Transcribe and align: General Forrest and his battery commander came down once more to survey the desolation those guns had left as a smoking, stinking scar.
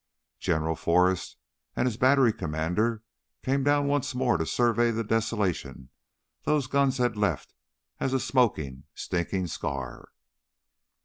General 0.39 0.75
Forrest 0.75 1.37
and 1.75 1.85
his 1.87 1.95
battery 1.95 2.33
commander 2.33 3.03
came 3.43 3.63
down 3.63 3.85
once 3.85 4.15
more 4.15 4.35
to 4.35 4.47
survey 4.47 4.89
the 4.89 5.03
desolation 5.03 5.89
those 6.41 6.65
guns 6.65 6.97
had 6.97 7.15
left 7.15 7.53
as 7.99 8.11
a 8.11 8.19
smoking, 8.19 8.85
stinking 8.95 9.45
scar. 9.45 10.09